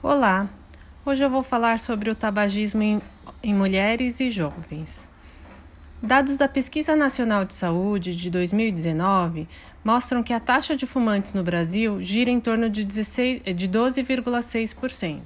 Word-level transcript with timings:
Olá, 0.00 0.48
hoje 1.04 1.24
eu 1.24 1.28
vou 1.28 1.42
falar 1.42 1.80
sobre 1.80 2.08
o 2.08 2.14
tabagismo 2.14 2.80
em, 2.80 3.02
em, 3.42 3.52
mulheres 3.52 4.20
e 4.20 4.30
jovens. 4.30 5.08
Dados 6.00 6.38
da 6.38 6.46
Pesquisa 6.46 6.94
Nacional 6.94 7.44
de 7.44 7.52
Saúde 7.52 8.14
de 8.14 8.30
2019 8.30 9.48
mostram 9.82 10.22
que 10.22 10.32
a 10.32 10.38
taxa 10.38 10.76
de 10.76 10.86
fumantes 10.86 11.34
no 11.34 11.42
Brasil 11.42 12.00
gira 12.00 12.30
em 12.30 12.38
torno 12.38 12.70
de, 12.70 12.84
de 12.84 12.94
12,6%, 12.94 15.20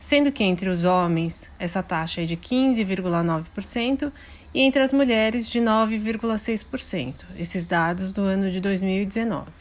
sendo 0.00 0.32
que 0.32 0.44
entre 0.44 0.70
os 0.70 0.82
homens 0.82 1.50
essa 1.58 1.82
taxa 1.82 2.22
é 2.22 2.24
de 2.24 2.38
15,9% 2.38 4.10
e 4.54 4.62
entre 4.62 4.80
as 4.80 4.94
mulheres 4.94 5.46
de 5.46 5.60
9,6%, 5.60 7.16
esses 7.38 7.66
dados 7.66 8.14
do 8.14 8.22
ano 8.22 8.50
de 8.50 8.62
2019. 8.62 9.60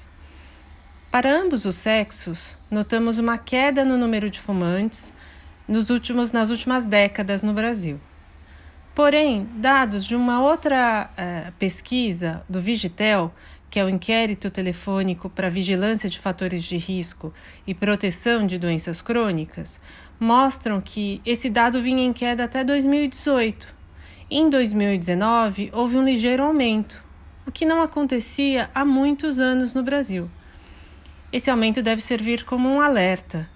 Para 1.12 1.36
ambos 1.36 1.66
os 1.66 1.76
sexos, 1.76 2.56
notamos 2.70 3.18
uma 3.18 3.36
queda 3.36 3.84
no 3.84 3.98
número 3.98 4.30
de 4.30 4.40
fumantes 4.40 5.12
nos 5.68 5.90
últimos, 5.90 6.32
nas 6.32 6.52
últimas 6.52 6.86
décadas 6.86 7.42
no 7.42 7.52
Brasil. 7.52 8.00
Porém, 8.94 9.50
dados 9.56 10.06
de 10.06 10.16
uma 10.16 10.40
outra 10.40 11.10
uh, 11.10 11.52
pesquisa 11.54 12.44
do 12.48 12.62
Vigitel, 12.62 13.34
que 13.72 13.80
é 13.80 13.84
o 13.84 13.90
Inquérito 13.90 14.52
Telefônico 14.52 15.32
para 15.32 15.50
Vigilância 15.50 16.08
de 16.08 16.20
Fatores 16.20 16.64
de 16.64 16.78
Risco 16.78 17.34
e 17.66 17.74
Proteção 17.74 18.46
de 18.46 18.60
Doenças 18.60 19.02
Crônicas, 19.02 19.82
mostram 20.20 20.80
que 20.80 21.24
esse 21.26 21.50
dado 21.50 21.82
vinha 21.82 22.04
em 22.04 22.14
queda 22.14 22.44
até 22.44 22.64
2018. 22.64 23.68
Em 24.30 24.48
2019, 24.48 25.72
houve 25.74 25.98
um 25.98 26.06
ligeiro 26.06 26.44
aumento, 26.44 27.04
o 27.48 27.52
que 27.52 27.66
não 27.66 27.82
acontecia 27.82 28.70
há 28.76 28.86
muitos 28.86 29.40
anos 29.40 29.74
no 29.74 29.82
Brasil. 29.82 30.30
Esse 31.32 31.52
aumento 31.52 31.84
deve 31.84 32.02
servir 32.02 32.44
como 32.44 32.68
um 32.68 32.82
alerta, 32.82 33.48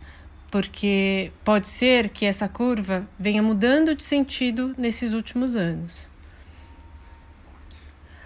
porque 0.51 1.31
pode 1.43 1.67
ser 1.67 2.09
que 2.09 2.25
essa 2.25 2.47
curva 2.47 3.07
venha 3.17 3.41
mudando 3.41 3.95
de 3.95 4.03
sentido 4.03 4.75
nesses 4.77 5.11
últimos 5.11 5.55
anos. 5.55 6.07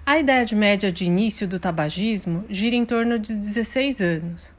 A 0.05 0.19
idade 0.19 0.53
média 0.53 0.91
de 0.91 1.05
início 1.05 1.47
do 1.47 1.59
tabagismo 1.59 2.45
gira 2.49 2.75
em 2.75 2.85
torno 2.85 3.17
de 3.17 3.33
16 3.33 4.01
anos. 4.01 4.51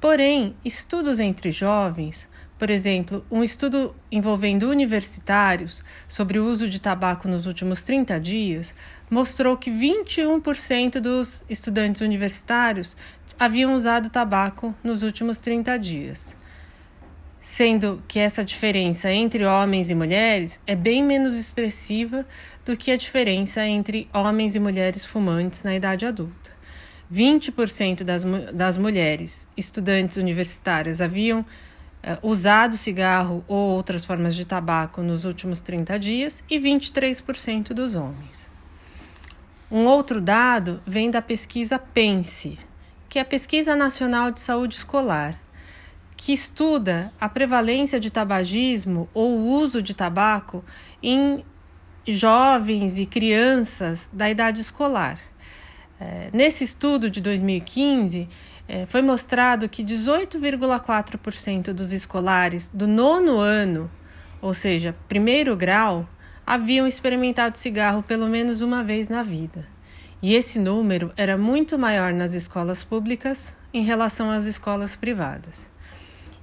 Porém, 0.00 0.56
estudos 0.64 1.20
entre 1.20 1.52
jovens, 1.52 2.26
por 2.58 2.68
exemplo, 2.68 3.24
um 3.30 3.42
estudo 3.42 3.94
envolvendo 4.12 4.68
universitários 4.68 5.82
sobre 6.06 6.38
o 6.38 6.46
uso 6.46 6.68
de 6.68 6.78
tabaco 6.78 7.26
nos 7.26 7.46
últimos 7.46 7.82
30 7.82 8.20
dias, 8.20 8.74
mostrou 9.10 9.56
que 9.56 9.70
21% 9.70 11.00
dos 11.00 11.42
estudantes 11.50 12.00
universitários 12.00 12.96
haviam 13.38 13.74
usado 13.74 14.08
tabaco 14.08 14.74
nos 14.84 15.02
últimos 15.02 15.38
30 15.38 15.76
dias. 15.78 16.36
Sendo 17.40 18.02
que 18.06 18.20
essa 18.20 18.44
diferença 18.44 19.10
entre 19.10 19.44
homens 19.44 19.90
e 19.90 19.94
mulheres 19.94 20.60
é 20.66 20.76
bem 20.76 21.02
menos 21.02 21.34
expressiva 21.34 22.24
do 22.64 22.76
que 22.76 22.90
a 22.90 22.96
diferença 22.96 23.66
entre 23.66 24.08
homens 24.12 24.54
e 24.54 24.60
mulheres 24.60 25.04
fumantes 25.04 25.62
na 25.62 25.74
idade 25.74 26.06
adulta. 26.06 26.50
20% 27.12 28.04
das, 28.04 28.24
das 28.54 28.76
mulheres 28.76 29.48
estudantes 29.56 30.16
universitárias 30.16 31.00
haviam 31.00 31.40
uh, 31.40 31.44
usado 32.22 32.76
cigarro 32.76 33.44
ou 33.48 33.70
outras 33.70 34.04
formas 34.04 34.36
de 34.36 34.44
tabaco 34.44 35.02
nos 35.02 35.24
últimos 35.24 35.60
30 35.60 35.98
dias 35.98 36.44
e 36.48 36.60
23% 36.60 37.72
dos 37.72 37.94
homens. 37.96 38.49
Um 39.70 39.86
outro 39.86 40.20
dado 40.20 40.80
vem 40.84 41.12
da 41.12 41.22
pesquisa 41.22 41.78
PENSE, 41.78 42.58
que 43.08 43.20
é 43.20 43.22
a 43.22 43.24
Pesquisa 43.24 43.76
Nacional 43.76 44.32
de 44.32 44.40
Saúde 44.40 44.74
Escolar, 44.74 45.40
que 46.16 46.32
estuda 46.32 47.12
a 47.20 47.28
prevalência 47.28 48.00
de 48.00 48.10
tabagismo 48.10 49.08
ou 49.14 49.38
uso 49.38 49.80
de 49.80 49.94
tabaco 49.94 50.64
em 51.00 51.44
jovens 52.04 52.98
e 52.98 53.06
crianças 53.06 54.10
da 54.12 54.28
idade 54.28 54.60
escolar. 54.60 55.20
É, 56.00 56.30
nesse 56.32 56.64
estudo 56.64 57.08
de 57.08 57.20
2015, 57.20 58.28
é, 58.66 58.86
foi 58.86 59.02
mostrado 59.02 59.68
que 59.68 59.84
18,4% 59.84 61.72
dos 61.72 61.92
escolares 61.92 62.68
do 62.74 62.88
nono 62.88 63.38
ano, 63.38 63.88
ou 64.42 64.52
seja, 64.52 64.96
primeiro 65.08 65.54
grau, 65.54 66.08
haviam 66.50 66.84
experimentado 66.84 67.56
cigarro 67.56 68.02
pelo 68.02 68.26
menos 68.26 68.60
uma 68.60 68.82
vez 68.82 69.08
na 69.08 69.22
vida 69.22 69.68
e 70.20 70.34
esse 70.34 70.58
número 70.58 71.12
era 71.16 71.38
muito 71.38 71.78
maior 71.78 72.12
nas 72.12 72.34
escolas 72.34 72.82
públicas 72.82 73.56
em 73.72 73.84
relação 73.84 74.28
às 74.32 74.46
escolas 74.46 74.96
privadas. 74.96 75.70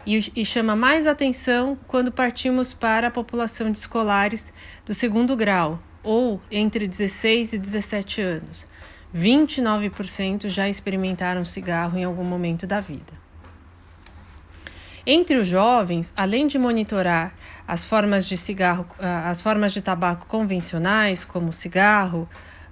E, 0.05 0.31
e, 0.33 0.45
chama 0.45 0.77
mais 0.77 1.05
atenção 1.05 1.77
quando 1.89 2.09
partimos 2.09 2.73
para 2.73 3.09
a 3.09 3.11
população 3.11 3.69
de 3.69 3.79
escolares 3.79 4.53
do 4.85 4.95
segundo 4.95 5.35
grau, 5.35 5.77
ou 6.01 6.39
entre 6.49 6.87
16 6.87 7.51
e 7.51 7.57
17 7.57 8.21
anos. 8.21 8.65
29% 9.13 10.47
já 10.47 10.69
experimentaram 10.69 11.43
cigarro 11.43 11.97
em 11.97 12.05
algum 12.05 12.23
momento 12.23 12.65
da 12.65 12.79
vida. 12.79 13.26
Entre 15.09 15.37
os 15.37 15.47
jovens, 15.47 16.13
além 16.17 16.47
de 16.47 16.59
monitorar 16.59 17.33
as 17.65 17.85
formas 17.85 18.25
de 18.25 18.35
cigarro, 18.35 18.85
ah, 18.99 19.29
as 19.29 19.41
formas 19.41 19.71
de 19.71 19.81
tabaco 19.81 20.25
convencionais, 20.25 21.23
como 21.23 21.53
cigarro, 21.53 22.27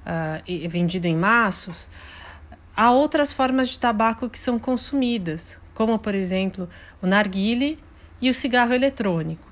uh, 0.06 0.69
vendido 0.69 1.07
em 1.07 1.16
maços, 1.16 1.88
há 2.75 2.91
outras 2.91 3.31
formas 3.31 3.69
de 3.69 3.79
tabaco 3.79 4.29
que 4.29 4.38
são 4.38 4.59
consumidas, 4.59 5.57
como 5.73 5.97
por 5.97 6.13
exemplo 6.13 6.68
o 7.01 7.07
narguile 7.07 7.79
e 8.22 8.29
o 8.29 8.34
cigarro 8.34 8.73
eletrônico. 8.73 9.47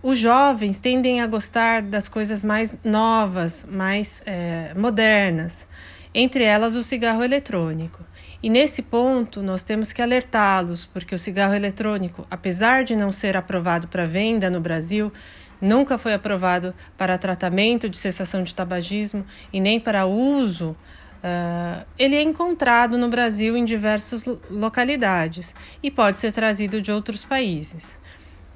Os 0.00 0.16
jovens 0.16 0.80
tendem 0.80 1.20
a 1.20 1.26
gostar 1.26 1.82
das 1.82 2.08
coisas 2.08 2.40
mais 2.40 2.78
novas, 2.84 3.66
mais 3.68 4.22
é, 4.24 4.72
modernas, 4.76 5.66
entre 6.14 6.44
elas 6.44 6.74
o 6.74 6.82
cigarro 6.82 7.22
eletrônico. 7.22 8.04
E 8.42 8.48
nesse 8.48 8.82
ponto 8.82 9.42
nós 9.42 9.62
temos 9.62 9.92
que 9.92 10.00
alertá-los, 10.00 10.86
porque 10.86 11.14
o 11.14 11.18
cigarro 11.18 11.54
eletrônico, 11.54 12.26
apesar 12.30 12.84
de 12.84 12.94
não 12.94 13.10
ser 13.10 13.36
aprovado 13.36 13.88
para 13.88 14.06
venda 14.06 14.48
no 14.48 14.60
Brasil, 14.60 15.12
nunca 15.60 15.98
foi 15.98 16.14
aprovado 16.14 16.74
para 16.96 17.18
tratamento 17.18 17.88
de 17.88 17.98
cessação 17.98 18.42
de 18.42 18.54
tabagismo 18.54 19.24
e 19.52 19.60
nem 19.60 19.80
para 19.80 20.06
uso, 20.06 20.70
uh, 20.70 21.84
ele 21.98 22.14
é 22.14 22.22
encontrado 22.22 22.96
no 22.96 23.08
Brasil 23.08 23.56
em 23.56 23.64
diversas 23.64 24.24
localidades 24.50 25.54
e 25.82 25.90
pode 25.90 26.20
ser 26.20 26.32
trazido 26.32 26.80
de 26.80 26.92
outros 26.92 27.24
países. 27.24 27.98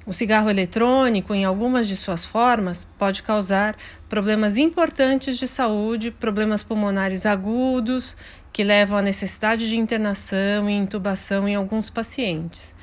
O 0.05 0.11
cigarro 0.11 0.49
eletrônico, 0.49 1.33
em 1.33 1.45
algumas 1.45 1.87
de 1.87 1.95
suas 1.95 2.25
formas, 2.25 2.85
pode 2.97 3.23
causar 3.23 3.77
problemas 4.09 4.57
importantes 4.57 5.37
de 5.37 5.47
saúde, 5.47 6.11
problemas 6.11 6.61
pulmonares 6.61 7.25
agudos, 7.25 8.17
que 8.51 8.65
levam 8.65 8.97
à 8.97 9.01
necessidade 9.01 9.69
de 9.69 9.77
internação 9.77 10.69
e 10.69 10.73
intubação 10.73 11.47
em 11.47 11.55
alguns 11.55 11.89
pacientes. 11.89 12.73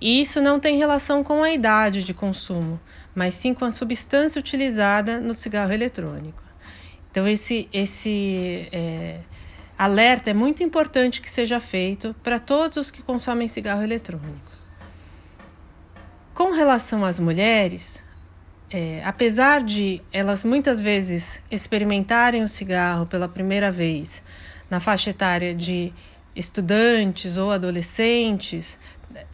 E 0.00 0.22
isso 0.22 0.40
não 0.40 0.58
tem 0.58 0.78
relação 0.78 1.22
com 1.22 1.42
a 1.42 1.52
idade 1.52 2.02
de 2.02 2.14
consumo, 2.14 2.80
mas 3.14 3.34
sim 3.34 3.52
com 3.52 3.66
a 3.66 3.70
substância 3.70 4.40
utilizada 4.40 5.20
no 5.20 5.34
cigarro 5.34 5.72
eletrônico. 5.72 6.42
Então, 7.10 7.28
esse, 7.28 7.68
esse 7.72 8.68
é, 8.72 9.18
alerta 9.76 10.30
é 10.30 10.34
muito 10.34 10.62
importante 10.62 11.20
que 11.20 11.28
seja 11.28 11.60
feito 11.60 12.16
para 12.22 12.38
todos 12.38 12.78
os 12.78 12.90
que 12.90 13.02
consomem 13.02 13.48
cigarro 13.48 13.82
eletrônico. 13.82 14.50
Com 16.40 16.52
relação 16.52 17.04
às 17.04 17.20
mulheres, 17.20 18.02
é, 18.70 19.02
apesar 19.04 19.62
de 19.62 20.00
elas 20.10 20.42
muitas 20.42 20.80
vezes 20.80 21.38
experimentarem 21.50 22.42
o 22.42 22.48
cigarro 22.48 23.04
pela 23.04 23.28
primeira 23.28 23.70
vez 23.70 24.22
na 24.70 24.80
faixa 24.80 25.10
etária 25.10 25.54
de 25.54 25.92
estudantes 26.34 27.36
ou 27.36 27.50
adolescentes, 27.50 28.78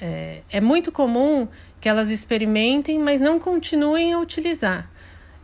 é, 0.00 0.42
é 0.50 0.60
muito 0.60 0.90
comum 0.90 1.46
que 1.80 1.88
elas 1.88 2.10
experimentem, 2.10 2.98
mas 2.98 3.20
não 3.20 3.38
continuem 3.38 4.12
a 4.12 4.18
utilizar 4.18 4.90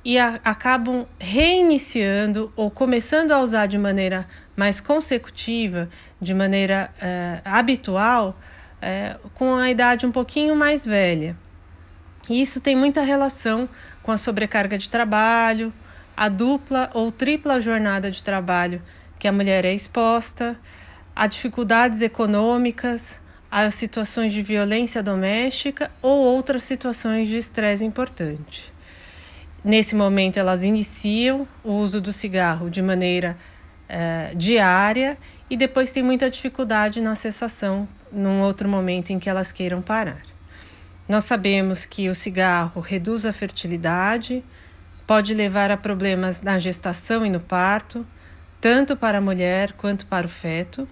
e 0.04 0.19
a, 0.19 0.40
acabam 0.42 1.06
reiniciando 1.16 2.52
ou 2.56 2.72
começando 2.72 3.31
a 3.31 3.38
usar 3.38 3.66
de 3.66 3.78
maneira 3.78 4.26
mais 4.56 4.81
consecutiva, 4.81 5.88
de 6.20 6.34
maneira 6.34 6.90
uh, 6.96 7.40
habitual, 7.44 8.37
uh, 8.78 9.31
com 9.34 9.54
a 9.54 9.70
idade 9.70 10.04
um 10.04 10.10
pouquinho 10.10 10.56
mais 10.56 10.84
velha. 10.84 11.37
E 12.28 12.40
isso 12.40 12.60
tem 12.60 12.76
muita 12.76 13.02
relação 13.02 13.69
com 14.02 14.12
a 14.12 14.19
sobrecarga 14.19 14.78
de 14.78 14.88
trabalho, 14.88 15.72
a 16.16 16.28
dupla 16.28 16.90
ou 16.94 17.10
tripla 17.10 17.60
jornada 17.60 18.10
de 18.10 18.22
trabalho 18.22 18.82
que 19.19 19.28
a 19.28 19.32
mulher 19.32 19.64
é 19.64 19.72
exposta, 19.72 20.58
a 21.14 21.26
dificuldades 21.26 22.02
econômicas, 22.02 23.20
as 23.50 23.74
situações 23.74 24.32
de 24.32 24.42
violência 24.42 25.02
doméstica 25.02 25.90
ou 26.00 26.19
outras 26.19 26.64
situações 26.64 27.28
de 27.28 27.36
estresse 27.36 27.84
importante. 27.84 28.72
Nesse 29.62 29.94
momento, 29.94 30.38
elas 30.38 30.64
iniciam 30.64 31.46
o 31.62 31.72
uso 31.72 32.00
do 32.00 32.12
cigarro 32.12 32.68
de 32.68 32.82
maneira 32.82 33.36
uh, 33.88 34.34
diária 34.36 35.16
e 35.48 35.56
depois 35.56 35.92
tem 35.92 36.02
muita 36.02 36.28
dificuldade 36.28 37.00
na 37.00 37.14
cessação 37.14 37.86
num 38.10 38.40
outro 38.40 38.68
momento 38.68 39.10
em 39.10 39.20
que 39.20 39.30
elas 39.30 39.52
queiram 39.52 39.80
parar. 39.80 40.31
Nós 41.12 41.25
sabemos 41.25 41.85
que 41.85 42.09
o 42.09 42.14
cigarro 42.14 42.81
reduz 42.81 43.26
a 43.26 43.35
fertilidade, 43.35 44.43
pode 45.06 45.35
levar 45.35 45.70
a 45.70 45.76
problemas 45.76 46.41
na 46.41 46.59
gestação 46.59 47.26
e 47.26 47.29
no 47.29 47.38
parto, 47.38 48.06
tanto 48.59 48.97
para 48.97 49.19
a 49.19 49.20
mulher 49.20 49.75
quanto 49.75 50.06
para 50.06 50.26
o 50.26 50.31
feto, 50.31 50.88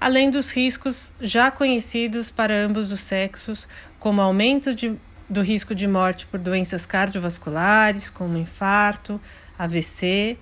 além 0.00 0.28
dos 0.28 0.50
riscos 0.50 1.12
já 1.20 1.52
conhecidos 1.52 2.32
para 2.32 2.52
ambos 2.52 2.90
os 2.90 2.98
sexos, 2.98 3.68
como 4.00 4.20
aumento 4.20 4.74
de, 4.74 4.96
do 5.28 5.40
risco 5.40 5.72
de 5.72 5.86
morte 5.86 6.26
por 6.26 6.40
doenças 6.40 6.84
cardiovasculares, 6.84 8.10
como 8.10 8.36
infarto, 8.36 9.20
AVC, 9.56 10.36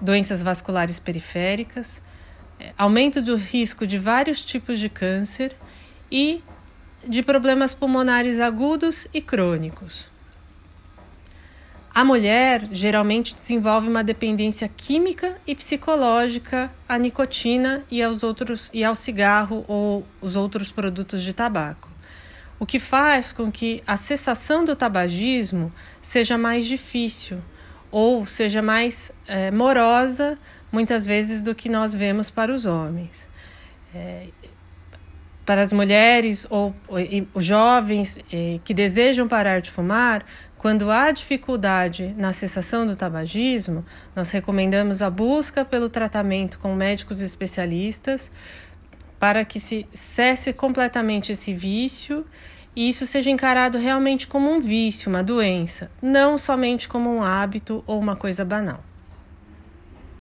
doenças 0.00 0.42
vasculares 0.42 1.00
periféricas, 1.00 2.00
é, 2.60 2.72
aumento 2.78 3.20
do 3.20 3.34
risco 3.34 3.84
de 3.84 3.98
vários 3.98 4.46
tipos 4.46 4.78
de 4.78 4.88
câncer 4.88 5.56
e 6.08 6.40
de 7.08 7.22
problemas 7.22 7.74
pulmonares 7.74 8.38
agudos 8.38 9.06
e 9.14 9.20
crônicos. 9.20 10.08
A 11.94 12.04
mulher 12.04 12.68
geralmente 12.70 13.34
desenvolve 13.34 13.88
uma 13.88 14.04
dependência 14.04 14.68
química 14.68 15.36
e 15.46 15.54
psicológica 15.54 16.70
à 16.88 16.98
nicotina 16.98 17.82
e 17.90 18.02
aos 18.02 18.22
outros 18.22 18.70
e 18.72 18.84
ao 18.84 18.94
cigarro 18.94 19.64
ou 19.66 20.06
os 20.20 20.36
outros 20.36 20.70
produtos 20.70 21.22
de 21.24 21.32
tabaco, 21.32 21.88
o 22.60 22.66
que 22.66 22.78
faz 22.78 23.32
com 23.32 23.50
que 23.50 23.82
a 23.86 23.96
cessação 23.96 24.64
do 24.64 24.76
tabagismo 24.76 25.72
seja 26.02 26.36
mais 26.38 26.66
difícil 26.66 27.38
ou 27.90 28.26
seja 28.26 28.60
mais 28.60 29.10
é, 29.26 29.50
morosa 29.50 30.38
muitas 30.70 31.06
vezes 31.06 31.42
do 31.42 31.54
que 31.54 31.68
nós 31.68 31.94
vemos 31.94 32.30
para 32.30 32.52
os 32.52 32.66
homens. 32.66 33.26
É, 33.94 34.26
para 35.48 35.62
as 35.62 35.72
mulheres 35.72 36.46
ou, 36.50 36.74
ou 36.86 37.40
jovens 37.40 38.18
é, 38.30 38.60
que 38.62 38.74
desejam 38.74 39.26
parar 39.26 39.62
de 39.62 39.70
fumar, 39.70 40.22
quando 40.58 40.90
há 40.90 41.10
dificuldade 41.10 42.14
na 42.18 42.34
cessação 42.34 42.86
do 42.86 42.94
tabagismo, 42.94 43.82
nós 44.14 44.30
recomendamos 44.30 45.00
a 45.00 45.08
busca 45.08 45.64
pelo 45.64 45.88
tratamento 45.88 46.58
com 46.58 46.74
médicos 46.74 47.22
especialistas 47.22 48.30
para 49.18 49.42
que 49.42 49.58
se 49.58 49.86
cesse 49.90 50.52
completamente 50.52 51.32
esse 51.32 51.54
vício 51.54 52.26
e 52.76 52.90
isso 52.90 53.06
seja 53.06 53.30
encarado 53.30 53.78
realmente 53.78 54.28
como 54.28 54.50
um 54.50 54.60
vício, 54.60 55.08
uma 55.08 55.22
doença, 55.22 55.90
não 56.02 56.36
somente 56.36 56.86
como 56.86 57.08
um 57.08 57.22
hábito 57.22 57.82
ou 57.86 57.98
uma 57.98 58.16
coisa 58.16 58.44
banal. 58.44 58.84